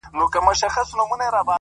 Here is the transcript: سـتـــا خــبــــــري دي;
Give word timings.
سـتـــا 0.05 0.69
خــبــــــري 0.73 1.27
دي; 1.33 1.49